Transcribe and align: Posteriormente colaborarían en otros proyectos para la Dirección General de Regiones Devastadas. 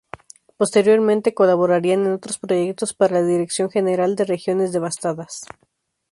Posteriormente 0.57 1.35
colaborarían 1.35 2.07
en 2.07 2.13
otros 2.13 2.39
proyectos 2.39 2.95
para 2.95 3.21
la 3.21 3.27
Dirección 3.27 3.69
General 3.69 4.15
de 4.15 4.25
Regiones 4.25 4.71
Devastadas. 4.73 5.45